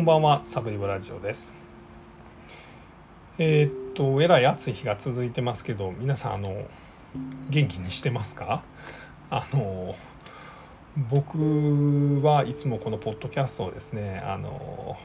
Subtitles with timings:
[0.00, 1.54] こんばんは、サブリブラジオです。
[3.36, 6.64] えー、っと、えらい暑い日が続いてますけど、皆さん、あの、
[7.50, 8.62] 元気にしてますか？
[9.28, 9.94] あの、
[11.10, 14.96] 僕はいつもこのポッドキャストをですね、あの、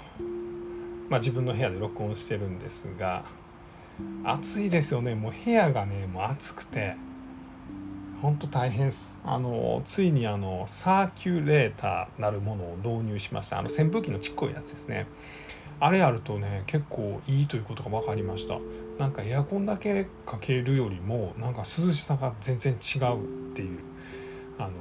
[1.09, 3.25] まあ、自分の部屋で録音してるんですが、
[4.23, 5.14] 暑いですよね。
[5.14, 6.96] もう部屋がね、もう暑くて、
[8.26, 9.16] 本当大変です。
[9.23, 13.60] あのついにあのサーキュレーターなるものを導入しました。
[13.60, 15.06] あの扇風機のちっこいやつですね。
[15.79, 18.57] あれやるとね結構いいということが分かりました。
[18.98, 23.78] なんかエアコンだけかけるよりもなんか涼しさが全然違うっていう。
[24.57, 24.71] あの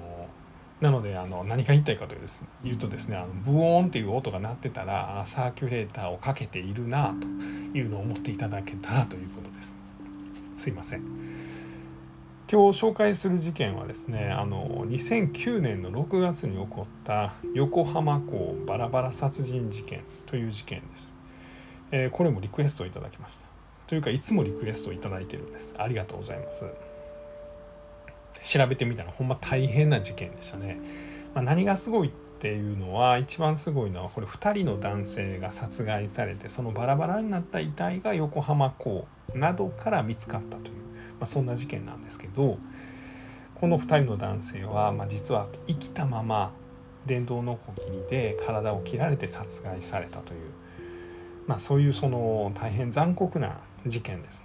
[0.80, 7.26] なのであの何が言いたいかというです言うとですねあのブオーンっていう音が鳴ってたらサーキュレーターをかけているなと
[7.76, 9.76] いうのを思っていただけたらということです。
[10.54, 11.33] すいません
[12.50, 21.14] 今日紹介する事件はですねあの2009年の6月に起こった横浜港バラバラ殺人事件という事件です、
[21.90, 23.44] えー、これもリクエストをいただきました。
[23.86, 25.74] というかいつもリクエストをいただいてるんです。
[25.76, 26.64] ありがとうございます。
[28.44, 30.78] 調べてみたらほんま大変な事件でしたね、
[31.34, 40.83] まあ、何がすごいっていうのは一番すごいのはこれ2人の男性が殺害されてそのバラバラになった遺体が横浜港などから見つかったという
[41.20, 42.58] まあ、そんな事件なんですけど
[43.54, 46.52] この2人の男性は、まあ、実は生きたまま
[47.06, 50.40] 電動のこぎりで体を切られて殺害されたという、
[51.46, 54.44] まあ、そういうその大変残酷な事件です。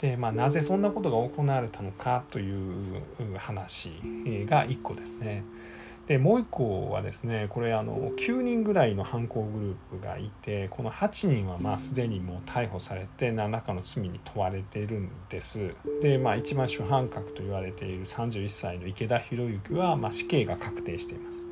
[0.00, 3.02] でまあ、なぜそんなことが行われたのかという
[3.38, 3.88] 話
[4.46, 5.42] が1個ですね。
[6.06, 15.74] でもう一個はですねこれあの9人ぐらいの犯行グループがいてこの8人はまあすでにもう逮捕されて何らかの罪に問われているんです。
[16.00, 21.45] でまあ一番主犯格と言われている31歳の池田博之はま死刑が確定しています。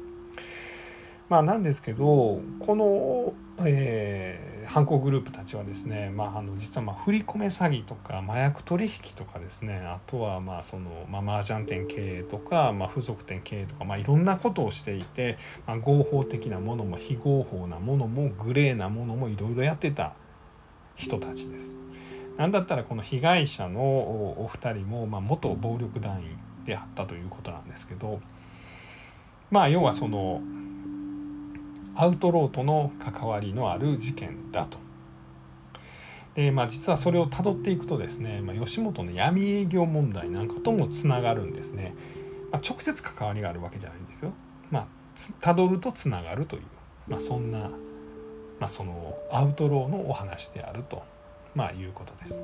[1.34, 3.32] まあ、なんですけどこの、
[3.66, 20.14] えー、犯行グループたちはですね、まあ、あの実はまあ振り込め詐欺とか麻薬取引とかですねあとはまあその、まあ、麻雀店経営とか、まあ、付属店経営とか、まあ、いろんなことをしていて、まあ、合法的なものも非合法なものもグレーなものもいろいろやってた
[20.94, 21.74] 人たちです。
[22.36, 28.20] なんだったらこの被害者のお二人も、まあ、元暴力団員であったということなんですけど
[29.50, 30.40] まあ要はその
[31.96, 34.78] アウトローとの関わりのある事件だと。
[36.34, 41.94] でまあ、実はそれをたどっていくとですね、まあ、吉本の闇営業問題なんかともつながるんですね。
[42.50, 44.32] まあ、直接関わりがあるわけじゃないんですよ。
[44.70, 44.86] まあ、
[45.40, 46.62] たどるとつながるという、
[47.06, 47.70] まあ、そんな、
[48.58, 51.04] まあ、そのアウトローのお話であると、
[51.54, 52.40] まあ、いうことです。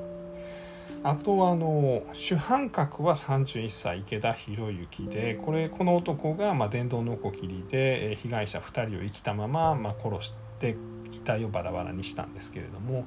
[1.03, 10.77] あとはあの主犯格は31歳池田博之でこれこの男がま電動のこぎりで被害者2人を生きたままま殺して
[11.13, 13.07] 遺体をバラバラにしたんですけれども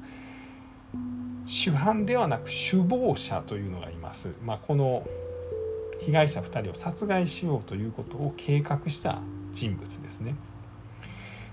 [1.46, 4.34] 主犯ではなく首謀者というのがいます。
[4.42, 5.06] まあ、この
[6.00, 9.20] 被害者2人を殺害しようということを計画した
[9.52, 10.36] 人物ですね。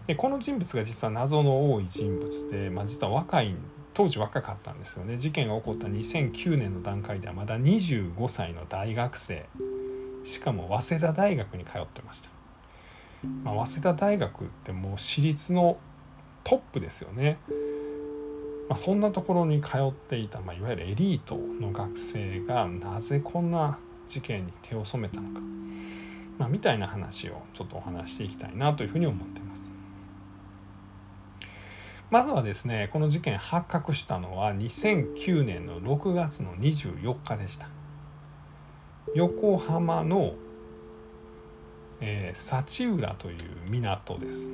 [0.06, 3.54] でこの人物が実は謎の多い人物で、まあ、実は若い
[4.00, 5.18] 当時若かったんですよね。
[5.18, 9.46] 事件が起こった2009年の段階ではまだ25歳の大学生。
[10.24, 12.28] しかも早稲田大学に通ってました、
[13.44, 15.78] まあ、早稲田大学ってもう私立の
[16.44, 17.38] トップですよね、
[18.68, 23.78] まあ、そんなところに通っていた、まあ、いわゆるエリートの学生がなぜこんな
[24.08, 25.40] 事件に手を染めたのか、
[26.38, 29.72] まあ、みたいな話をちょっとお話していきたいなというふうに思ってます。
[32.10, 37.68] まずはですねこの事件発覚したのは2009年の6月の24日でした。
[39.14, 40.34] 横浜の、
[42.00, 43.36] えー、幸浦という
[43.68, 44.52] 港です。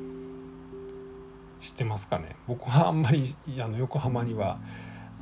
[1.61, 2.37] 知ってますかね？
[2.47, 4.59] 僕はあんまりあの横浜には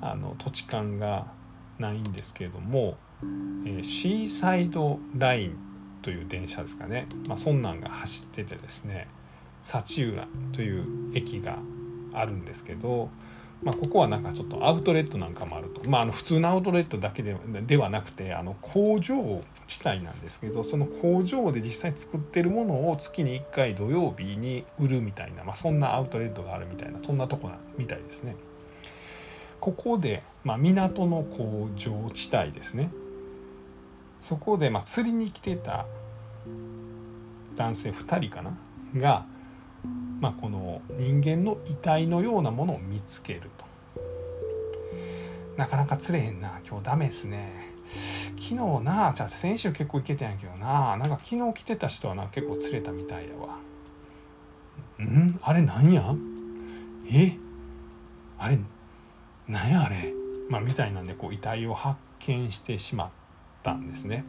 [0.01, 1.29] あの土地勘が
[1.79, 5.57] ないんですけれども、えー、シーサイドライン
[6.03, 9.09] という電車ですかね、まあ、そんなんが走っててですね
[9.63, 11.59] 幸浦という駅が
[12.15, 13.11] あるんですけど、
[13.63, 28.37] まあ、ここはなんかちょっとアウトレットなんかもあると、まあ、あの普通のアウトレットだけでではなくてあの工場地帯なんですけどその工場で実際作ってるものを月に1回土曜日に売るみたいな、まあ、そんなアウトレットがあるみたいなそんなとこなみたいですね。
[29.61, 32.91] ここで、まあ、港の工場地帯ですね。
[34.21, 35.87] そこで、ま、釣りに来てた
[37.57, 38.59] 男性2人かな？
[38.97, 39.25] が
[40.21, 43.65] まあ、この人間の遺体のようなものを見つけると。
[45.57, 46.61] なかなか釣れへんな。
[46.67, 47.73] 今日ダメですね。
[48.37, 50.97] 昨日なじゃあ先週結構行けたんやけどな。
[50.97, 53.59] なんか昨日来てた人はな結構釣れたみたいやわ
[55.05, 55.39] 「ん？
[55.43, 56.15] あれなんや？
[57.11, 57.37] え？
[58.39, 58.59] あれ
[59.47, 60.13] なんやあれ?」
[60.51, 63.11] まあ、みたいなんでこう遺体を発見してしまっ
[63.63, 64.25] たんですね。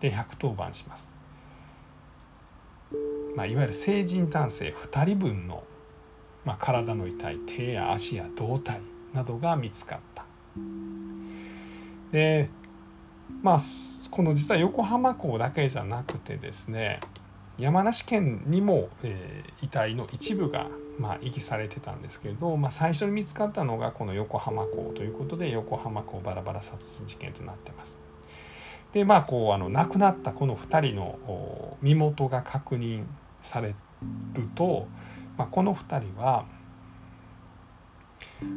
[0.00, 1.10] で110番します。
[3.36, 5.64] まあ、いわゆる成人男性2人分の、
[6.44, 8.80] まあ、体の遺体手や足や胴体
[9.12, 10.24] などが見つかった。
[12.12, 12.48] で
[13.42, 13.58] まあ
[14.10, 17.00] この実は横浜港だけじゃなくてですね
[17.58, 20.68] 山梨県にも、えー、遺体の一部が、
[20.98, 28.03] まあ、遺棄されてたんですけれど、まあ、最初に見つかったのがこの横浜港ということで横浜港バラバラ殺人事件となってます。
[28.94, 33.02] でまあこうあの亡くなったこの2人の身元が確認
[33.42, 33.74] される
[34.54, 34.86] と、
[35.36, 36.46] まあ、この2人は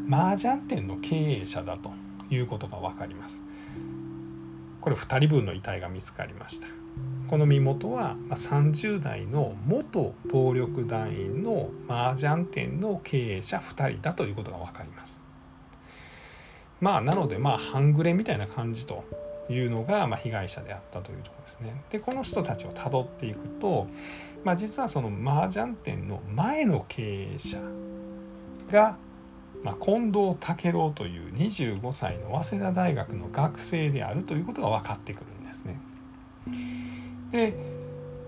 [0.10, 1.92] 麻雀店の経営者だと
[2.30, 3.42] いうことが分かります。
[4.80, 6.68] これ2人分の遺体が見つかりました。
[7.28, 15.20] この身元は30代の元暴力団員の麻雀店の経営者2人だということが分かります。
[16.80, 19.04] まあなのでまあ半グレみたいな感じと
[19.50, 21.82] いうのがま被害者であったというとこですね。
[21.92, 23.88] でこの人たちをたどっていくと、
[24.44, 27.60] まあ、実はその麻雀店の前の経営者
[28.72, 28.98] が、
[29.64, 35.80] まあ、近藤武郎という25歳の早稲田大学の学生であるということが分かってくるんですね。
[37.32, 37.54] で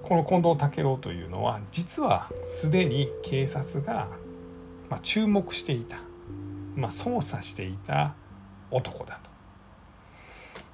[0.04, 4.08] この近藤武郎というのは実はすでに警察が、
[4.90, 5.98] ま、注目していた、
[6.76, 8.16] まあ、捜査していた
[8.72, 9.29] 男だと。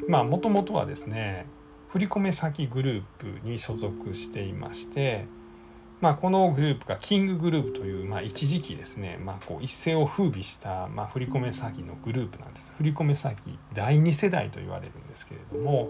[0.08, 1.48] まあもともとはですね
[1.90, 5.26] 振込先グループに所属していまして
[6.02, 12.74] まあ、このグループがキンググループという、まあ、一時期ですね、まあ、こう一世を風靡した、まあ、振込詐欺のグループなんです。
[12.78, 15.90] 振込詐欺第2世代と言われるんですけれども、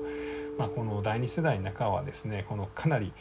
[0.60, 3.14] まあ、この第2世代の中はですねこのかなり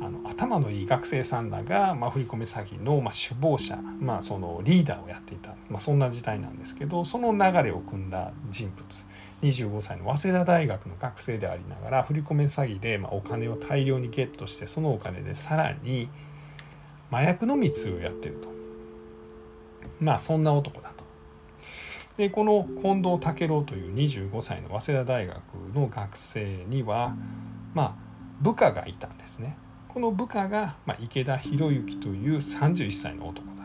[0.00, 9.06] あの頭のいい学生さんらが、まあ、振込詐欺の、まあ、首謀者、まあ、そのリーダーをやっていた、まあ、そんな時代なんですけどその流れを組んだ人物。
[9.42, 16.08] 25歳の早稲田大学の学生でありながら振り込め詐欺で、まあ、お金を大量にゲットしてそのお金でさらに
[17.10, 18.48] 麻薬の密をやってると
[20.00, 21.04] まあそんな男だと。
[22.16, 25.40] でこの近藤武郎という25歳の早稲田大学
[25.74, 27.14] の学生には
[27.74, 27.94] まあ
[28.40, 29.56] 部下がいたんですね。
[29.88, 33.57] この部下が、まあ、池田博之という31歳の男。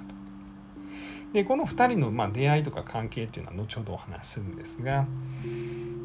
[1.34, 5.08] でこの2人の、まあ、出会いとか関係っていうのは後ほどお話しするんですが、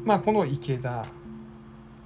[0.03, 1.05] まあ、この池田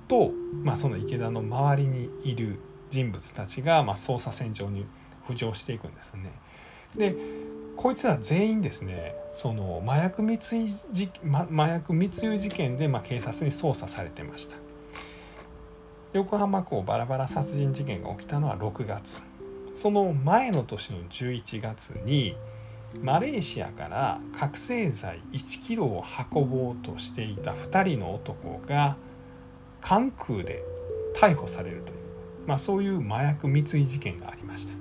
[0.10, 0.32] と、
[0.62, 2.60] まあ、その池田の周りにいる
[2.90, 4.86] 人物たちが、まあ、捜査線上に
[5.28, 6.32] 浮上していくんですね。
[6.96, 7.16] で
[7.76, 14.56] こいつら全員ですねその麻薬密輸事麻薬密輸事件で、まあ、警察に捜査されてました
[16.14, 19.24] 横浜港バラバラ殺人事件が起きたのは6月
[19.74, 22.38] その前の年の11月に
[23.02, 26.04] マレーシアから覚醒剤1キロを
[26.34, 28.98] 運ぼうとしていた2人の男が
[29.82, 30.64] 関空で
[31.16, 31.98] 逮捕されるという、
[32.48, 34.74] まあ、そういう麻薬密輸事件がありました。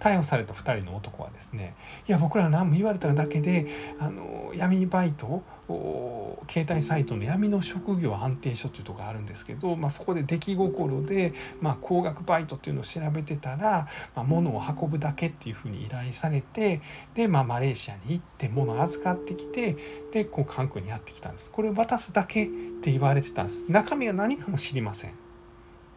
[0.00, 1.74] 逮捕された2人の男はですね
[2.08, 3.66] いや僕ら何も言われただけで
[3.98, 16.80] あの闇バイトこう携帯サイトの闇の職業安定所というとこがあるんですけど、まあ、そこで出来心で、まあ、高額バイトっていうのを調べてたら、まあ、物を運ぶだけっていうふうに依頼されて
[17.14, 19.76] で、まあ、マレーシアに行って物を預かってきて
[20.10, 21.50] でこう関空にやってきたんです。
[21.50, 22.48] これを渡すだけっ
[22.80, 23.64] て言われてたんです。
[23.68, 25.12] 中身は何かも知りません、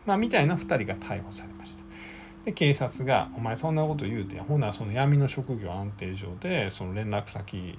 [0.05, 1.83] まあ、みたいな2人が逮捕されました。
[2.43, 7.77] で警察が「お前そんなこと言うてほなその闇の職業安定所でその連絡先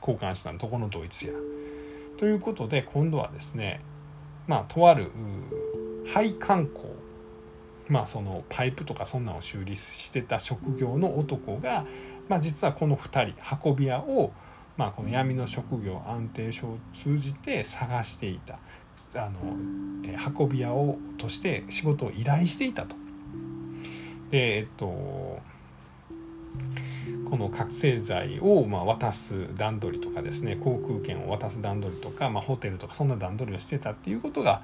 [0.00, 1.32] 交換したのどこのドイツや」
[2.18, 3.80] ということで今度はですね
[4.46, 5.10] まあとある
[6.12, 6.94] 配管工。
[7.88, 11.86] まあそのパイプとかそんなのを修理してた職業の男が、
[12.28, 14.32] まあ、実はこの2人運び屋を、
[14.76, 18.58] まあ、この闇の職業安定所を通じて探していた。
[19.14, 19.56] あの
[20.36, 22.96] 運び屋をとして仕事を依頼していたと。
[24.30, 25.40] でえっと
[27.28, 34.62] この覚醒剤をま渡す段取りとかですね航空券を渡す段取りとか、まあ、ホテルとかそんな段取りをしてたっていうことが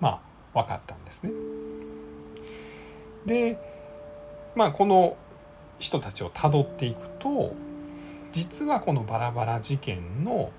[0.00, 0.22] ま
[0.54, 1.30] あ分かったんですね。
[3.26, 3.58] で
[4.54, 5.16] まあこの
[5.78, 7.54] 人たちをたどっていくと
[8.32, 10.50] 実はこのバラバラ事件の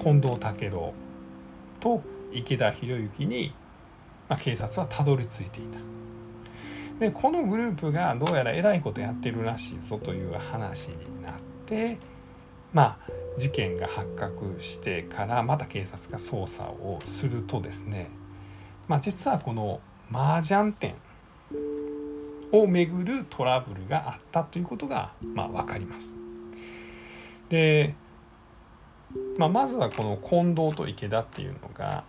[0.00, 0.92] 近藤武郎
[1.80, 3.54] と池田博之に、
[4.28, 5.78] まあ、警察はたどり着いていた。
[6.98, 11.34] でこのグループがどうやらえらいことやってるらしいぞという話になっ
[11.66, 11.98] て
[12.72, 18.10] まあ事件が発覚してからまた警察が捜査をするとですね、
[18.88, 19.80] まあ、実はこの
[20.12, 20.94] 麻雀店
[22.50, 26.14] をめぐるトラブルがあったということが、まあ、分かります。
[27.48, 27.94] で、
[29.36, 32.04] まあ、まずはこの近藤と池田っていうのが、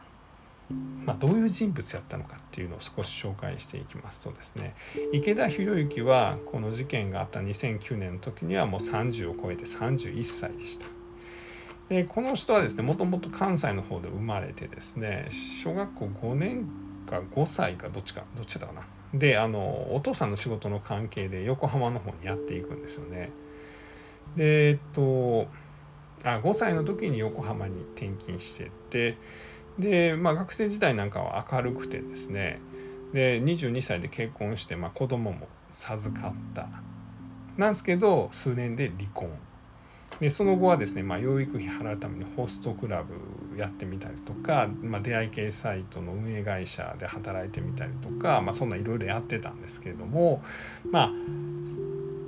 [1.06, 4.76] まあ、どういう人物やったのかっていうのを少し紹介していきますとですね
[5.12, 10.86] 池田博之はこの事件があった2009年の時にはもう30を超えて31歳でした。
[11.90, 15.28] でこの人はですねもともと関西の方で生まれてですね
[15.64, 16.70] 小学校5年
[17.08, 23.32] か5歳かどっちかどっちだかなであのお父さんの仕事の関係で横浜の方にやっていくんですよね。
[24.36, 25.48] でえっと
[26.24, 29.18] あ5歳の時に横浜に転勤してって
[29.80, 32.60] で、まあ、学生時代なんかは明るくてですね
[33.14, 36.68] で22歳で結婚して、まあ、子供も授かった
[37.58, 39.32] なんですけど数年で離婚
[40.20, 50.44] でその後はですね、まあ、養育費払うためにホストクラブやってみたりとか、まあ、出会い系サイトの運営会社で働いてみたりとか、まあ、そんないろいろやってたんですけれども
[50.92, 51.12] まあ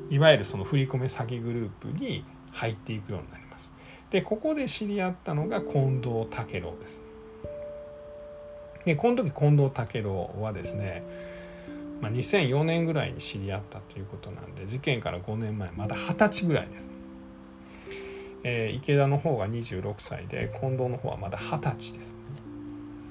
[0.09, 3.71] いわゆるその振り込め詐欺グループに入っていくようになります。
[4.09, 7.10] でここで知り合ったのが近藤武郎です。
[8.85, 11.03] でこの時近藤武郎はですね、
[12.01, 16.89] まあ、2004年ぐらいに知り合ったということなんで事件から5年前まだ二十歳ぐらいです。
[18.43, 22.19] えー、池田の方が26歳で近藤の方はまだ二十歳です、ね。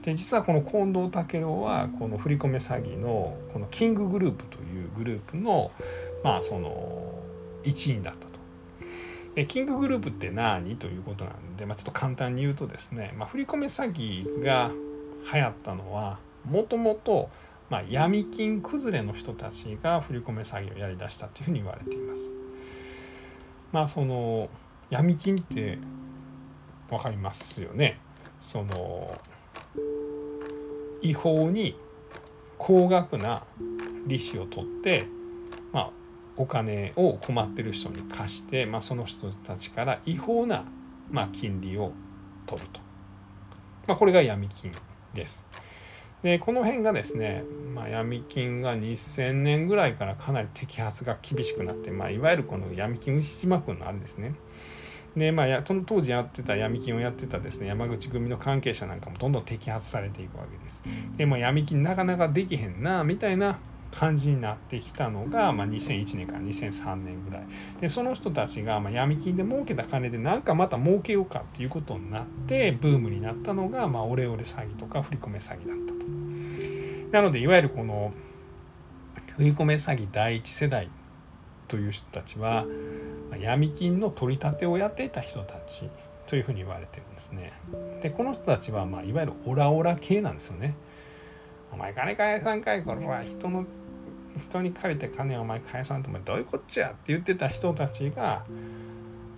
[0.02, 5.70] で実はこの近藤武郎はこの振り込め詐欺のこのキンググループというグループの
[6.24, 7.14] まあその
[7.62, 8.30] 一員だったと。
[9.34, 10.76] でキンググループって何？
[10.76, 14.72] ということなんで、まあ、ちょっと簡単に言うとですね、まあ、振り込め詐欺が
[15.32, 17.30] 流行ったのはもともと
[17.88, 22.30] 闇金崩れの人たちが振り込め詐欺をやりだしたというふうに言われています。
[23.72, 24.48] まあその
[24.90, 25.78] 闇金って
[26.88, 28.00] 分かりますよね。
[28.40, 29.16] その
[31.02, 31.76] 違法に
[32.58, 33.44] 高額な
[34.06, 35.06] 利子を取って、
[35.72, 35.90] まあ、
[36.36, 40.64] お金を困ってる人に貸して、まあ、その人たちから違法な、
[41.10, 41.92] まあ、金利を
[42.46, 42.80] 取ると、
[43.86, 44.72] まあ、これが闇金
[45.14, 45.46] です。
[46.22, 54.34] でこの辺がですね、まあ、闇金が2000年ぐらいからかなり摘発が厳しくなって、まあ、いわゆるこの闇金牛島君のあれですね
[55.16, 60.82] でまあその当時やってた闇金をやってたですね山口組の関係者なんかもどんどん摘発されていくわけです。
[61.16, 63.58] でまあ闇金なかなかできへんなみたいな
[63.92, 67.46] 感じになってきたのが、まあ、2001年から2003年ぐらい
[67.80, 76.00] でその人たちが、まあ、闇金で儲けた金でなんかまた儲けようかっていうことになってブームになったのが、まあ、オレオレ詐欺とか振り込め詐欺だったと。
[77.12, 78.12] なのでいわゆるこの
[79.36, 80.88] 振り込め詐欺第一世代
[81.66, 82.66] という人たちは
[83.40, 85.88] 闇金の取り立てをやっていた人たち
[86.26, 87.52] というふうに言われてるんですね。
[88.02, 90.74] でこの人たちはまあいわゆるオラオラ系なんですよね。
[91.72, 93.64] お前金返さんかいこれは人の
[94.48, 96.88] 人に借りて金お前返さんとお前どういうこっちゃ？
[96.88, 98.44] って言ってた人たちが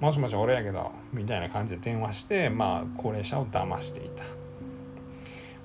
[0.01, 4.25] もしもし俺やけどみたいな感じで電話してまあ高齢者を騙していた。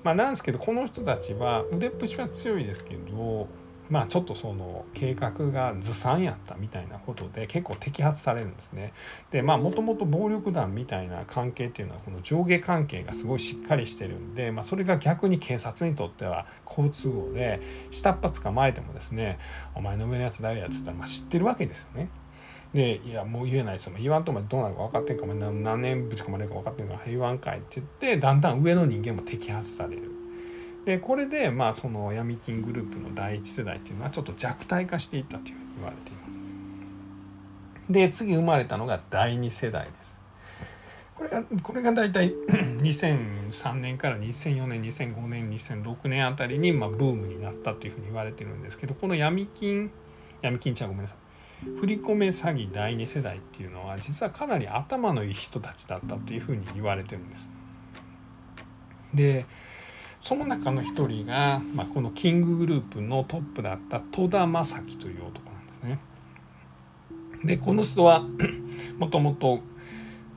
[0.04, 3.48] まあなんですけどこの人たちは腕っぷしは強いですけど
[3.90, 8.92] まあちょっとその計画がずさんやったみたいなことで結構摘発されるんですね。
[9.30, 19.38] でまあもともと暴力団みたいな関係っていうのはこの上下関係がすごいしっかりしてるんで、まあ、それが逆に警察にとっては好都合で下っ端捕まえてもですね
[19.74, 22.08] 「お前の上のやつ誰や」っつったらまあ知ってるわけですよね。
[22.74, 23.94] で、いや、もう言えないですよ。
[23.98, 30.17] 言わんとお前どうなるか分かってんか、お前何年ぶち込まれるか分かってんか、言わんかいって言って、だんだん上の人間も摘発される。
[30.88, 36.44] でこれでまあその闇金グループの第一世代っていうのはちょっと弱体化していったというふうに言われています。
[37.90, 40.18] で次生まれたのが第二世代です。
[41.14, 42.32] これがこれが大体
[42.80, 49.90] 2003年から2004年2005年2006年あたりにまあブームになったというふうに言われてるんですけどこの闇金
[50.40, 51.16] 闇金ちゃんごめんなさ
[51.66, 57.50] い振り込め詐欺第二世代っていうのは実はかなり頭のいい人たちだったというふうに言われてるんです。
[59.12, 59.44] で
[60.20, 65.98] その中の一人が、まあ、このキンググループのトップだった戸田正樹という男なんですね。
[67.44, 68.24] でこの人は
[68.98, 69.60] もともと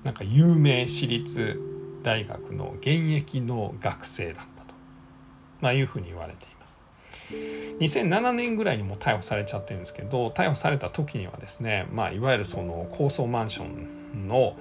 [0.03, 1.59] なんか有名私立
[2.03, 4.73] 大学の現役の学生だったと、
[5.61, 6.75] まあ、いうふうに言われています。
[7.79, 14.57] 2007年ぐらいにも逮捕されちゃってるんですけど逮捕された時にはですね、まあ、いわゆるその高層マンションの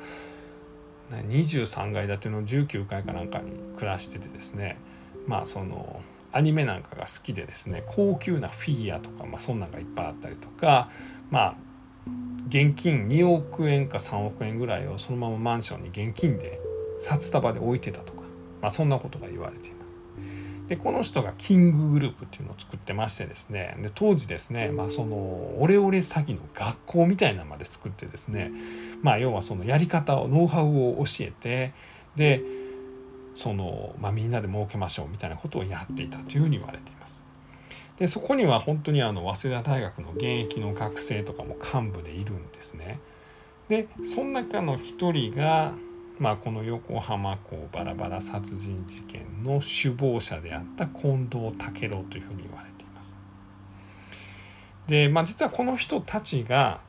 [1.11, 4.79] 23階建ての19階かなんかに暮らしててですね
[5.27, 6.01] まあその
[6.33, 10.91] アニメなんかが好きでですね高級なフィギュアとか、まあ、そんなんがいっぱいあったりとか
[11.31, 11.57] まあ
[12.49, 16.61] 現金2億円か3億円ぐらいをそのままマンションに現金で
[16.99, 18.23] 札束で置いてたとか、
[18.61, 19.81] まあ、そんなことが言われています。
[20.69, 28.53] でこの人がキンググループっていうのを作ってましてですねで当時ですね、まあ、そのオレオレ詐欺の学校みたいなまで作ってですね、
[29.03, 31.75] まあ、要はそのやり方をノウハウを教えて
[32.15, 32.45] で
[33.35, 37.23] その、まあ、みんなで儲けましょうみたいなことをやっていたというふうに言われています。
[37.99, 42.99] でそこには本当にあの早稲田大学の現役の学生とかも幹部でいるんですね。
[43.69, 45.75] でその中の一人が
[46.21, 53.17] まあ、この横浜港バラバラ殺人事件の首謀者であった近藤武郎というふうに言われています。
[54.87, 56.83] で、まあ、実はこの人たちが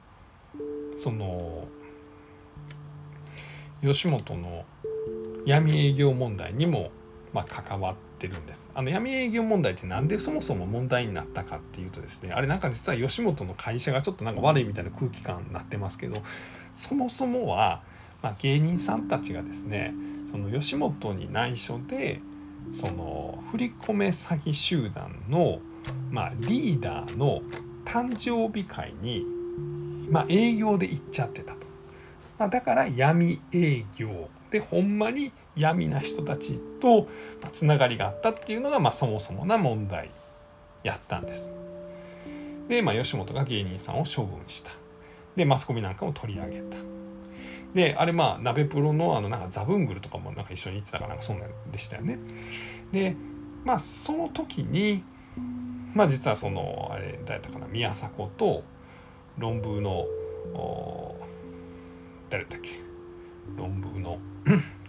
[0.97, 1.65] その
[3.81, 4.65] 吉本の
[5.45, 6.91] 闇営業問題にも
[7.33, 8.69] まあ関わってるんです。
[8.73, 16.21] あの闇営業問題って何でそもそも問題になったかっていうとですねあれなんか実は吉本の会社がちょっとなんか悪いみたいな空気感になってますけど
[16.73, 17.81] そもそもは
[18.21, 19.93] まあ、芸人さんたちがですね
[20.29, 22.21] その吉本に内緒で
[22.73, 25.59] その振り込め詐欺集団の、
[26.11, 27.41] まあ、リーダーの
[27.85, 29.25] 誕生日会に、
[30.09, 31.59] まあ、営業で行っちゃってたと、
[32.37, 37.07] まあ、だから闇営業でほんまに闇な人たちと
[37.51, 40.11] つながりがあったっていうのが、まあ、そもそもな問題
[40.83, 41.51] やったんです。
[42.67, 44.71] で、まあ、吉本が芸人さんを処分した。
[45.35, 46.77] でマスコミなんかも取り上げた。
[47.73, 52.19] であれまあ鍋プロのあのなんかザブングルとかもなんか一緒に行ってたかなんかそんなんでしたよね。
[52.91, 53.15] で
[53.63, 55.03] まあその時に
[55.93, 58.63] まあ実はそのあれ誰だかな宮迫と
[59.37, 60.05] 論文の
[62.29, 62.81] 誰だっけ？
[63.55, 64.17] 論文の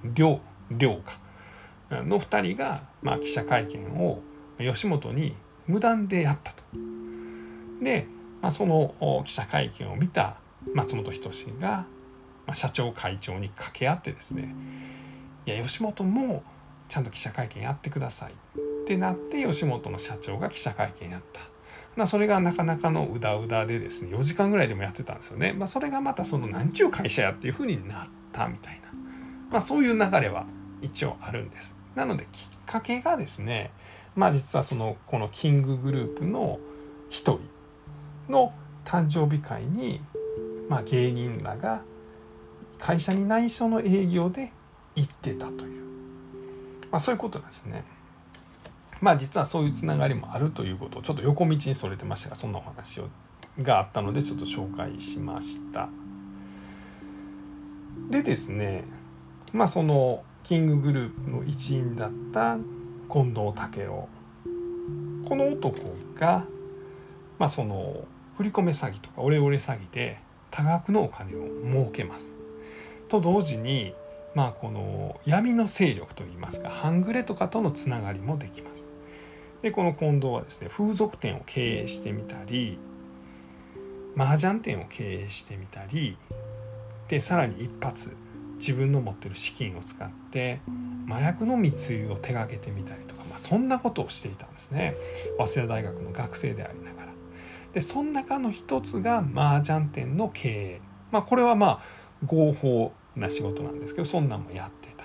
[0.04, 0.40] 亮
[0.70, 1.18] 亮か
[1.90, 4.20] の2人が、まあ、記者会見を
[4.58, 5.34] 吉本に
[5.66, 6.62] 無断でやったと。
[7.82, 8.06] で、
[8.40, 10.36] まあ、その記者会見を見た
[10.74, 11.86] 松本人志が
[12.46, 14.54] まあ、社長会長に掛け合ってですね
[15.46, 16.42] いや吉本も
[16.88, 21.40] ちゃんと記者会見やってくださいってなって吉本の社長が記者会見やった。
[21.94, 25.52] まあ、それがなかなかのうだうだでですね4時間ぐらいでもやってたんですよね。
[25.52, 28.88] まあ、それがまたその何ちゅう会社やっていうふうになったみたいな、
[29.52, 30.46] まあ、そういう流れは
[30.80, 31.74] 一応あるんです。
[31.94, 33.70] なのできっかけがですね
[34.16, 36.58] まあ実はそのこのキンググループの
[37.10, 37.38] 一
[38.26, 38.52] 人の
[38.84, 40.00] 誕生日会に、
[40.68, 41.82] まあ、芸人らが
[42.78, 44.52] 会社に内緒の営業で
[44.96, 45.82] 行ってたという、
[46.90, 47.84] まあ、そういうことなんですね。
[49.00, 53.08] まあ実はそういうつながりもあるということをちょっと横道にそれてましたがそんなお話を
[53.60, 55.88] があったのでちょっと紹介しました。
[58.10, 58.84] でですね
[59.52, 62.56] まあそのキンググループの一員だった
[63.10, 64.08] 近藤武郎
[65.28, 65.78] この男
[66.18, 66.46] が
[67.38, 68.04] まあその
[68.36, 70.18] 振り込め詐欺とかオレオレ詐欺で
[70.50, 72.34] 多額のお金を儲けます。
[73.08, 73.94] と同時に
[74.34, 78.90] まあこの闇の勢力といいますか半グレとかとのつながりもできます。
[79.62, 82.78] でこの近藤はですね風俗店を経営してみたり
[84.16, 86.16] 麻雀店を経営してみたり
[87.08, 88.16] でさらに一発
[88.62, 90.60] 自分の持ってる資金を使って
[91.10, 94.94] 麻薬の密輸を手がけてみたりとか、まあ、そんなことをしていたんですね
[95.36, 97.12] 早稲田大学の学生でありながら。
[97.74, 100.80] でその中の一つが麻雀店の経営。
[101.10, 101.80] まあ、これはまあ
[102.24, 105.04] 合法な仕事なんですけどそんなんもやってた。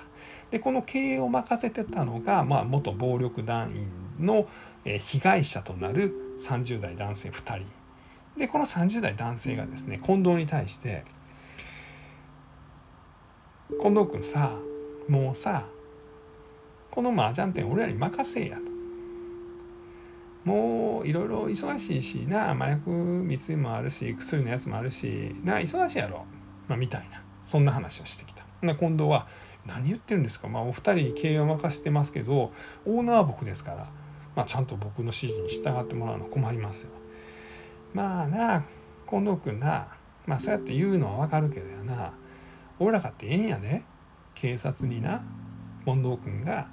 [0.51, 4.47] でこの経営を任せてたのが、まあ、元暴力団員の
[4.83, 7.65] 被害者となる30代男性2人
[8.37, 11.03] でこの30代男性がですね近藤に対して
[13.69, 14.53] 「近藤君さ
[15.09, 15.65] もうさ
[16.89, 18.77] この麻雀店俺らに任せや」と。
[20.45, 26.23] もういろいろ忙しいしな麻薬密輸もあるし薬のやつもあるしな忙しいやろ、
[26.69, 28.45] まあ、みたいなそんな話をしてきた。
[28.61, 29.27] で今度は
[29.65, 32.53] 何言ってるんですか、まあ、お二人に経営を任せてますけど
[32.85, 33.89] オーナーは僕ですから、
[34.37, 36.91] まあ、ちゃんと僕の指示に従ってもらうの困りますよ。
[37.93, 38.63] まあな
[39.09, 39.89] 近藤君な、
[40.25, 42.13] まあ、そうやって言うのは分かるけどやな
[42.79, 43.83] 俺らかってええんやで。
[44.35, 45.23] 警察にな。
[45.85, 46.67] 近藤君が。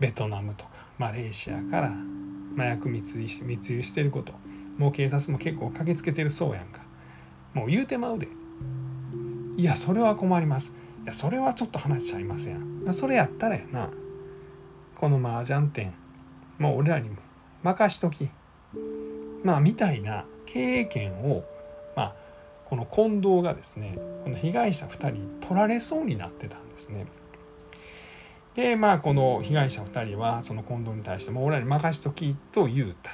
[0.00, 0.70] ベトナムとか。
[0.98, 1.92] マレーシアから。
[2.56, 4.32] 麻薬密輸し密輸してること。
[4.78, 6.80] もう警察も結構駆けつけてるそうやんか。
[7.54, 8.28] もう言うてまうで。
[9.56, 10.74] いやそれは困ります。
[11.04, 12.92] いやそれはちょっと話しちゃいません。
[12.92, 13.90] それやったらやな。
[14.96, 15.94] この麻雀店。
[16.58, 17.16] もう俺らにも。
[17.62, 18.28] 任しとき。
[19.44, 20.24] まあみたいな。
[20.46, 21.44] 経営権を。
[22.68, 27.06] この近藤がですねこの被害者2人取られそうになってたんですね。
[28.54, 33.12] でまあこの被害者2人はその近藤に対してもう俺らに任しときと言うた。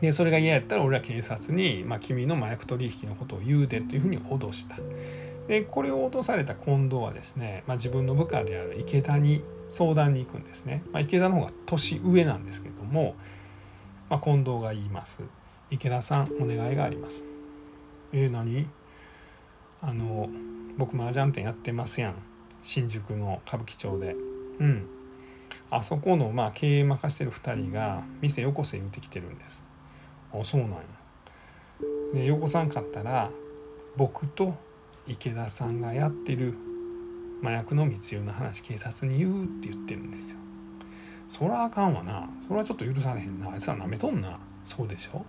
[0.00, 4.76] でそれが嫌やったら俺は警察に、まあ、君の麻薬取引のことを言うでというふうに脅した。
[5.48, 13.14] でこれを落とされた近藤はですね、まあ、自分の部下である池田に相談に行くんですね、まあ、池田の方が年上なんですけども、
[14.08, 15.22] ま、近藤が言います
[15.70, 17.24] 池田さんお願いがあります
[18.12, 18.68] え、何？
[19.80, 20.28] あの
[20.76, 22.14] 僕麻雀店やってますやん。
[22.62, 24.16] 新宿の歌舞伎町で。
[24.58, 24.86] うん。
[25.70, 29.64] あそこのまあ経営任してる2人が店よこせ言うてきてるんです。
[30.32, 30.78] あそうなんや。
[32.14, 33.30] でよこさんかったら
[33.96, 34.54] 僕と
[35.06, 36.54] 池田さんがやってる
[37.42, 40.36] 麻薬の密輸の話警察に言うって言ってるんですよ。
[41.30, 42.28] そらあかんわな。
[42.46, 43.50] それはちょっと許されへんな。
[43.50, 44.38] あいつらなめとんな。
[44.64, 45.24] そうでしょ？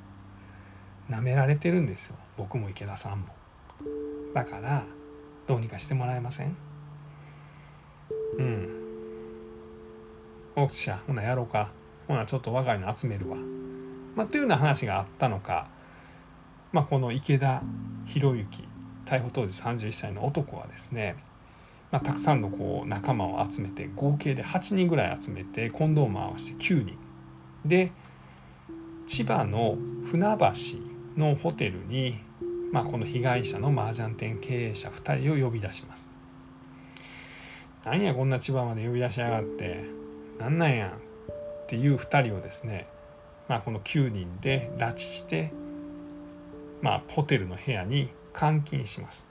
[1.09, 2.15] なめられてるんですよ。
[2.37, 3.27] 僕も池田さんも。
[4.33, 4.83] だから
[5.47, 6.55] どうにかしてもらえません？
[8.37, 8.69] うん。
[10.55, 11.71] おっしゃほなやろうか。
[12.07, 13.37] ほなちょっと若いの集めるわ。
[14.15, 15.67] まあというような話があったのか。
[16.71, 17.63] まあこの池田
[18.05, 18.67] 博之
[19.05, 21.15] 逮捕当時31歳の男はですね、
[21.91, 26.97] まあ、たくさんのこう仲間を集めて合計で8人ぐらい集めてコンドーム合わせて9人。
[27.65, 27.91] で
[29.07, 29.75] 千葉の
[30.11, 30.88] 船橋
[31.19, 32.17] のホテルに、
[32.71, 36.09] まあ、この被害者の麻雀店経営者2人を呼び出します。
[37.85, 39.85] なんやこんな千葉まで呼び出しやがって
[40.39, 40.97] なんなんや
[41.63, 42.87] っていう2人をですね、
[43.47, 45.51] まあ、この9人で拉致して、
[46.81, 49.27] まあ、ホテルの部屋に監禁します。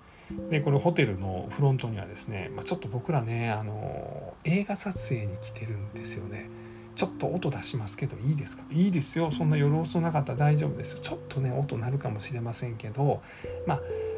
[0.50, 6.50] でこれホテルのフロントにはですね、まあ、ちょっと僕らねあの映画撮影に来てるんですよね。
[6.98, 8.64] ちょっと音出しますけどいいですか？
[8.72, 9.30] いいですよ。
[9.30, 13.22] そんな夜遅なかったら大丈夫ですちょっとね音鳴るかもしれませんけど
[13.68, 13.76] ま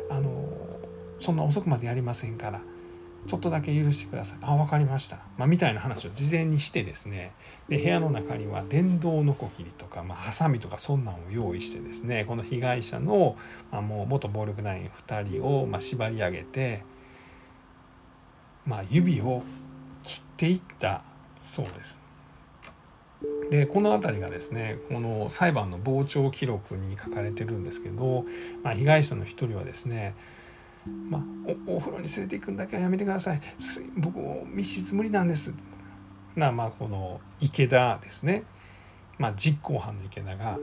[0.09, 0.49] ああの
[1.21, 2.63] そんな遅くまでやりませんから
[3.27, 4.39] ちょっとだけ許してください。
[4.41, 7.33] あ分かりました、まあ、みたいな話を事前にしてですね。
[7.69, 12.25] で部屋の中には電動ノコギリとか、まあ、ハサミとかそんなんを用意してですね。
[12.25, 13.37] この被害者の、
[13.71, 16.83] まあ、もう元暴力団員2人を、まあ、縛り上げて、
[18.65, 19.43] まあ、指を
[20.03, 21.03] 切っていった
[21.43, 22.01] そうです。
[23.51, 28.25] でこの辺りがですねこの裁判の傍聴記録に書かれてるんですけど、
[28.63, 30.15] まあ、被害者の一人はですね
[31.11, 31.23] まあ、
[31.69, 33.41] おお風呂に連れて行くんだけはやめてください。
[33.99, 35.53] 僕密室無理なんです。
[36.35, 38.45] なまあこの池田ですね、
[39.19, 40.59] まあ、実行犯の池田が、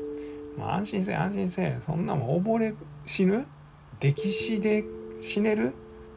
[0.58, 2.73] まあ、安心せ安心せそんなもん溺れ
[3.06, 3.45] 死ぬ？
[4.00, 4.84] 溺死で
[5.21, 5.73] 死ねる？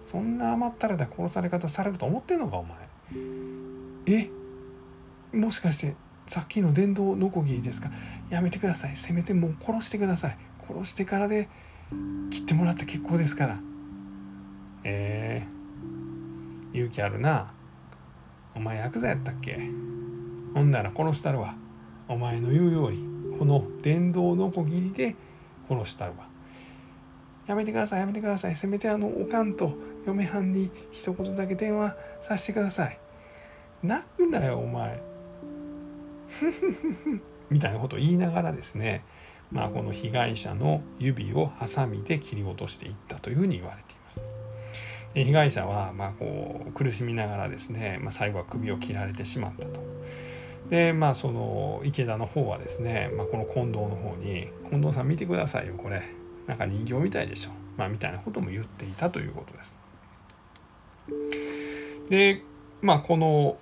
[0.07, 2.79] そんな甘ったれた殺され方されると思ってんのかお前。
[4.07, 4.31] え？
[5.37, 5.95] もしかして
[6.31, 7.90] さっきの電動ノコギリですか？
[8.31, 8.97] やめてください。
[8.97, 10.37] せめてもう殺してください。
[10.69, 11.49] 殺してからで
[12.31, 13.59] 切ってもらって結構ですから。
[14.85, 17.53] えー、勇気あるな。
[18.55, 19.59] お前ヤクザやったっけ？
[20.55, 21.57] ほんなら殺したるわ。
[22.07, 23.37] お前の言うように。
[23.37, 25.16] この電動ノコギリで
[25.69, 26.29] 殺したるわ。
[27.49, 28.01] やめてください。
[28.01, 28.55] やめてください。
[28.55, 29.73] せめてあのおかんと
[30.07, 33.01] 嫁はんに一言だけ電話させてください。
[33.83, 35.10] 泣くなよお前。
[37.51, 39.03] みたいなことを言いながらですね、
[39.51, 44.23] まあ、この被害者の指をハサミで切り落としていったというふうに言われています。
[45.14, 49.81] で被害者はまこう苦しみながらですね、まあ、最後は首を切られてしまったと。
[50.69, 56.03] でまあその池田の方はですね、まあ、この近藤の方に「近藤さん見てくださいよこれ
[56.47, 59.79] なんか人形みたいでしょ」まあ、みたいなことも言っていたということです。
[62.09, 62.43] で
[62.83, 63.59] まあ、この、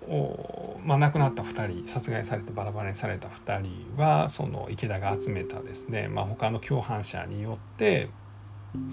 [0.84, 8.08] まあ、亡くなった2人殺害されてバラバラにされた2人はその池田が集めたですね、まあ、他の共犯者によって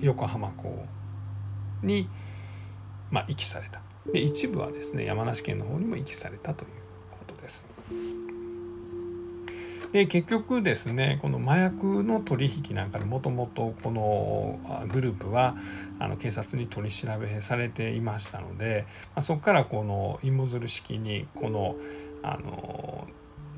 [0.01, 0.85] 横浜港
[1.83, 2.09] に、
[3.11, 6.69] まあ、遺棄されたで一部はですね山梨県の方にも遺棄されたという
[7.11, 7.67] ことです。
[9.95, 14.59] で結局ですねこの麻薬の取引なんかでもともとこの
[14.91, 15.55] グループは
[15.99, 21.77] あの警察に取り調べされていましたので、まあ、そこからこの芋づる式にこの
[22.23, 23.07] あの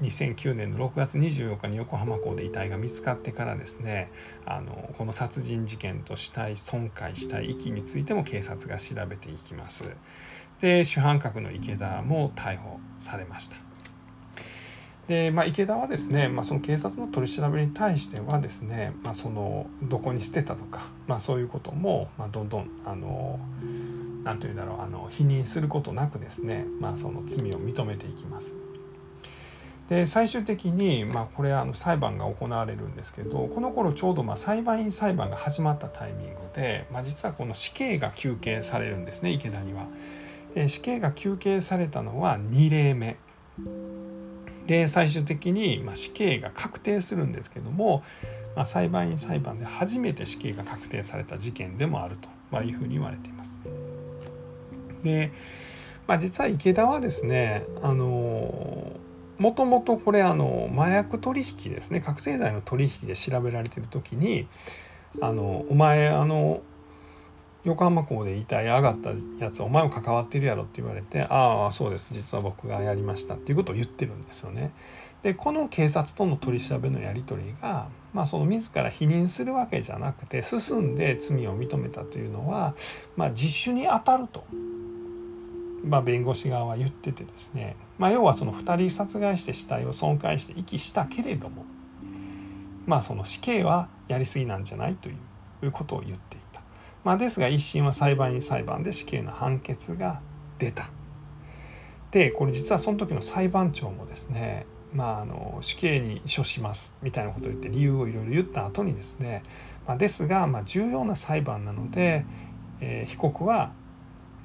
[0.03, 4.11] 2009年の6月24日に横浜港で遺体が見つかってからですね
[4.45, 9.85] あのこの殺人事件と死体損壊死体遺棄についても警察が調べていきます。
[10.61, 13.66] で主犯格の池田も逮捕されました。
[15.07, 23.39] で、まあ、池田はですね、まあ、その警察の取り調べに対してはですね、まあ、そのどこに捨てたとか、まあ、そういうことも、まあ、どんどんあの
[24.23, 28.53] 何て言うんだろうあの否認することなくですね、まあ、その罪を認めていきます。
[29.89, 39.87] で最終的に、まあ、これあの裁判が行われるんですけどこの頃ちょうどまあ裁判員裁判が始まったタイミングで、まあ、実はこの死刑が求刑されるんですね池田には。
[40.53, 43.15] で死刑が求刑されたのは2例目
[44.67, 48.03] で最終的に、ま死刑が確定するんですけども、
[48.55, 53.51] ま裁判員裁判で初めて死刑が確定された事件でもあると、まいうふうに言われています。
[55.03, 55.31] で、
[56.07, 58.91] まあ、実は池田はですねあの
[59.37, 64.47] もともとこれあの麻薬取引ですね覚醒剤の取引で調べられてる時に
[65.21, 66.61] あのお前あの
[67.67, 74.71] 横浜港で遺体上がったやつお前も関わってるやろって言われてああそうです実は僕がやりましたっていうことを言ってるんですよね。
[75.21, 82.75] でこの警察との取り調べのやり取りが、まあ、その自ら否認するわけじゃなくて進んで罪を認めたというのは、
[83.17, 84.45] まあ、自首に当たると、
[85.83, 91.65] まあ、弁護士側は言っててですね、まあ、要はその2人殺害して死体を損壊して遺棄したけれども、
[92.85, 95.13] まあ、その死刑はやりすぎなんじゃないとい
[95.63, 96.46] うことを言っていた。
[97.03, 100.21] まあ、ですが一審は裁判員裁判で死刑の判決が
[100.59, 100.89] 出た。
[102.11, 109.43] でこれ実はその時の裁判長もですねまあ、あの死刑に処しますみたいなことを言って理由をいろいろ言った後にですね、
[109.85, 112.25] まあ、ですが、まあ、重要な裁判なので、
[112.79, 113.73] えー、被告は、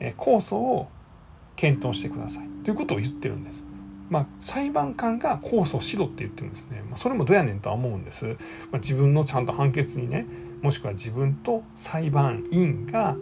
[0.01, 0.89] えー、控訴を
[1.57, 3.65] 検討してくださいということを言ってるんです。
[4.11, 8.33] まあ、裁判官が控訴しろって言ってるんですね、まあ、それもどうやねんとは思うんです、ま
[8.75, 10.27] あ、自分のちゃんと判決にね
[10.63, 13.17] もしくは自分と裁判員が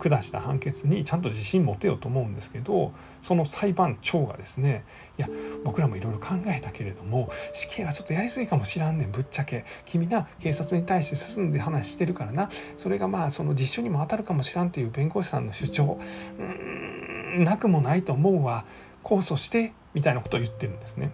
[0.00, 4.84] 下した判決にちゃんと自信持てようと思うんですけどその裁判長がですね
[5.18, 5.28] いや
[5.62, 9.64] 僕らもいろいろ考えたけれども死刑はちょっとやりすぎかもしらんねんぶっちゃけ。
[9.84, 12.50] 君な警察に対して進んで話してるからな。
[12.76, 16.00] それがまあその実証にも当たるかもしらんっていう弁護士さんの主張。
[16.38, 18.64] うんなくもないと思うわ。
[19.04, 21.10] 控訴してみたいなことを言ってるんですね。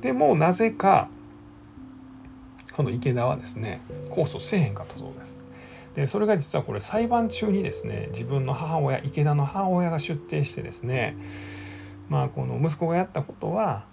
[0.00, 1.08] でもなぜか
[2.76, 3.80] この池田はですね
[4.10, 5.38] 控訴せえへんかったそうです。
[5.94, 11.16] でそれが実はこれ裁判中にですね自分の母親池田の母親が出廷してですね
[12.08, 13.84] まあこの息子がやったことは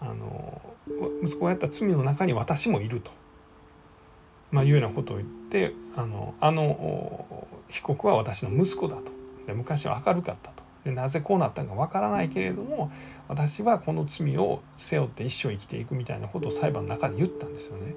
[0.00, 0.60] あの
[1.22, 3.10] 息子がやった罪の中に私もいると、
[4.50, 9.12] まあ、いうようなことを言ってあのあの被告は私の息子だと。
[9.46, 10.62] で昔は明るかったと。
[10.84, 12.90] でなぜこうなったのかわからないけれども
[13.28, 17.94] 私はこの罪を背負って一生生きていくみたいなことを裁判の中で言ったんですよね。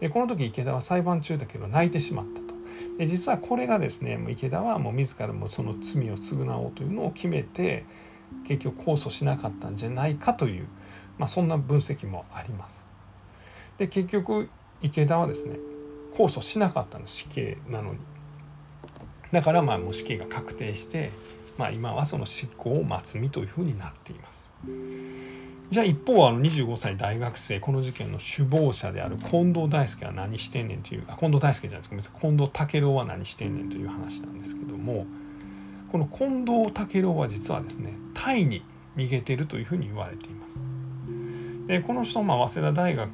[0.00, 2.54] でこの時池田は裁判中だけど泣いてしまったと。
[2.98, 7.84] で実はこれがですねもう池田はもう自らもその罪を償おうというのを決めて
[8.46, 10.66] 結局控訴しなかったんじゃないかという、
[11.18, 12.84] まあ、そんな分析もあります。
[13.78, 14.48] で結局
[14.82, 15.56] 池田はですね
[16.14, 17.98] 控訴しなかったの死刑なのに
[19.34, 21.10] だからまあもう死刑が確定して、
[21.56, 24.50] まあ、今はその執行を待つ身というふうになっています。
[25.70, 35.06] じゃあ一方あの25歳大学生この事件の首謀者である近藤大輔は何してんねんというあ近藤大輔じゃないですか近藤武郎は何してんねんという話なんですけども
[35.90, 38.62] この近藤武郎は実はですねタイに
[38.96, 40.64] 逃げてるというふうに言われています。
[41.66, 43.10] でこの人、まあ、早稲田大学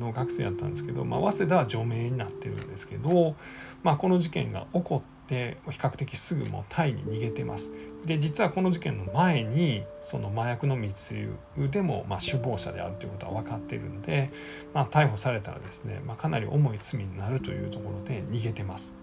[0.00, 3.36] の学生やったんですけど、まあ、早稲田は除名になってるんですけど、
[3.82, 7.70] まあ、この事件が起こってで比較的すぐもうタイに逃げてます。
[8.04, 14.30] で実はこの事件の前にその麻薬の密輸でもま首謀者であるということは分かっているんで、
[14.74, 18.94] まあ、逮捕されたらですね、まあ、かなり重い罪になるというところで逃げてます。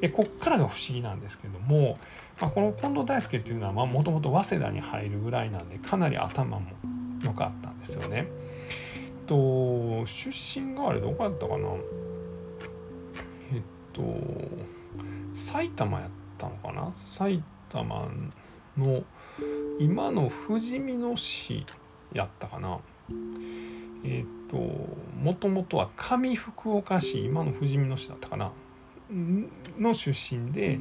[0.00, 1.98] でこっからが不思議なんですけども、
[2.40, 6.66] まあ、この近藤大輔っていうのはもともと早稲田に入るぐらいなんでかなり頭も
[7.22, 8.26] 良かったんですよね。
[9.26, 11.68] と出身があれどこやったかな？
[13.54, 14.02] えっと
[15.34, 16.92] 埼玉やったのかな？
[16.96, 18.08] 埼玉
[18.76, 19.02] の
[19.78, 21.64] 今の富士見野市
[22.12, 22.78] やったかな？
[24.04, 28.52] えっ、ともともとは上福岡市今の富士見野市だったかな？
[29.78, 30.80] の出身で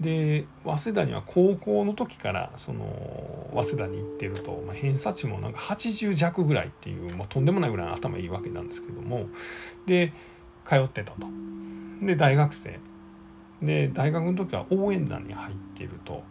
[0.00, 9.26] で早稲田には高校の時からその早稲田に行ってると、まあ、偏差値もなんか80弱ぐらいっていう、まあ、とんでもないぐらい頭いいわけなんですけども
[9.86, 10.12] で
[10.68, 11.26] 通ってたと。
[12.02, 12.80] で大学生。
[13.64, 16.22] で大学の時は応援団に入っていると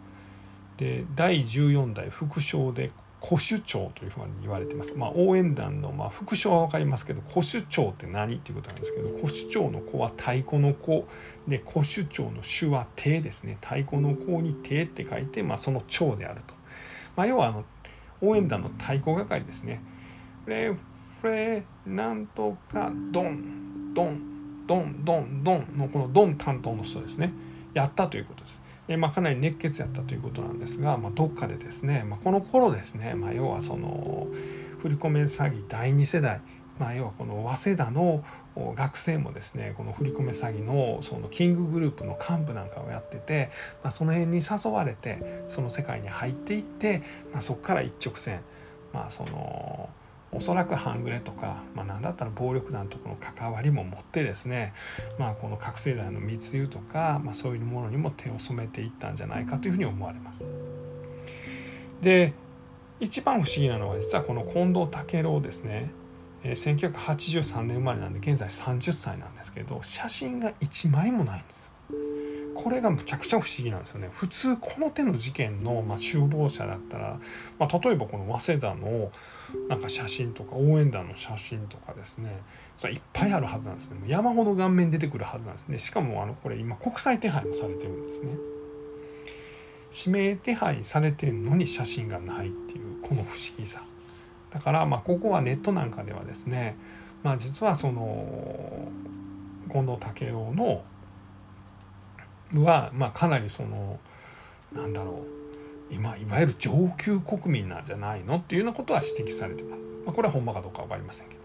[0.76, 2.90] で第14代副将で
[3.24, 4.92] 古首長というふうに言われてます。
[4.94, 11.06] まあ、応援団の、まあ、副将は分かりますけど古首長って何っていうことなんですけど古首長の子は太鼓の子
[11.48, 16.54] で古首長の首は手ですね太鼓の子に手って書いて、まあ、その長であると。
[17.16, 17.64] まあ、要はあの
[18.20, 19.80] 応援団の太鼓係ですね。
[20.44, 20.74] フレ
[21.22, 24.33] フレなんとかドンドン
[24.66, 27.32] ドンドンドンのこのドン担当の人ですね
[27.74, 28.64] やったということです。
[28.86, 34.26] でまあ、かなり熱血やったということなんですが、まあ、どっかでですね、まあ、この頃ですね、まあ、要はその
[34.82, 36.42] 振り込め詐欺第2世代、
[36.78, 38.22] まあ、要はこの早稲田の
[38.76, 43.50] 学生もですねこの振り込め詐欺のそのキンググループの幹部なんかをやってて、
[43.82, 48.40] まあ、その辺に誘われてその世界に入っていって、まあ、そこから一直線
[48.92, 49.88] まあその
[50.34, 54.74] おそらく半グレとか、まあ、何だったら暴力団とこの関わりも持ってですね、
[55.18, 60.44] まあ、この覚醒剤の密輸とか、まあ、そういうものにも手を染めていったんじゃないかというふうに思われます。
[62.00, 62.32] で
[63.00, 65.90] 一番不思議なのは実はこの近藤武郎ですね、
[66.42, 71.70] 1983年生まれなんで現在30歳なんですけど写真が1枚もないんです
[72.54, 74.08] これがむちゃくちゃ不思議なんですよね。
[74.12, 77.18] 普通この手の事件の、まあ、首謀者だったら、
[77.58, 79.10] まあ、例えばこの早稲田の
[79.68, 82.40] なんか写真とか応援団の写真とかですね。
[82.78, 83.98] それいっぱいあるはずなんですね。
[84.06, 85.78] 山ほど顔面出てくるはずなんですね。
[85.78, 88.32] しかもあのこれ今国際手配もされてるんですね。
[89.96, 93.82] 指名手配されてるのに写真がないっていうこの不思議さ。
[94.52, 96.76] だからまあここはネットなんかではですね
[97.22, 98.24] まあ実はその
[99.70, 100.84] 近藤武郎の
[102.54, 103.98] はまあかなりその
[104.72, 105.24] なんだろ
[105.90, 108.36] う今いわゆる上級国民なんじゃないの？
[108.36, 109.82] っていうようなことは指摘されてます。
[110.06, 111.40] まあ、これはほんまかどうか分かりませんけど。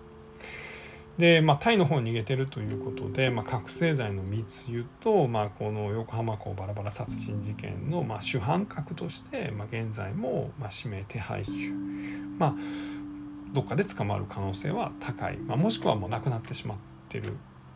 [1.18, 11.52] で、まあ、タイの方に逃げてるということで、まあ、覚醒剤の密輸と、まあ、この横浜港バラバラ殺人事件の、まあ、主犯格として、まあ、現在も、まあ、指名手配中、
[12.38, 12.56] まあ、
[13.52, 16.78] どっかで捕まる可能性は高い、まあ、もしくはもう亡くなってしまっ
[17.10, 17.34] てる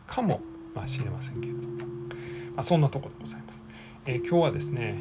[0.07, 0.39] かも
[0.85, 1.83] しれませんけれども、
[2.57, 3.63] あ、そんなとこでございます。
[4.05, 4.97] えー、今日はですね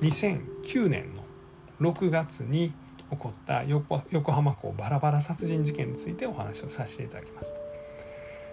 [0.00, 1.24] 2009年の
[1.92, 2.72] 6月に
[3.10, 7.56] 起こった横浜港バラバラ殺人事件についてお話をさせていただきました。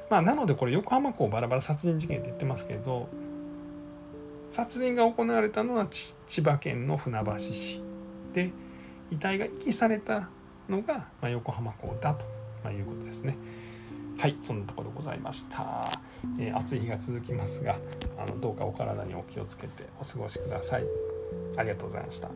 [0.09, 3.09] まあ、なのでこれ横浜港バラバラ殺人事件って言ってますけど
[4.51, 5.87] 殺人が行われたのは
[6.27, 7.81] 千葉県の船橋市
[8.33, 8.51] で
[9.09, 10.29] 遺体が遺棄された
[10.69, 12.25] のが、ま、横浜港だと、
[12.63, 13.37] ま、いうことですね。
[14.17, 15.91] はいそんなところでございました、
[16.39, 17.77] えー、暑い日が続きますが
[18.17, 20.85] あのどうかお体にお気をつけてお過ごしください。
[21.57, 22.29] ありがとうございました。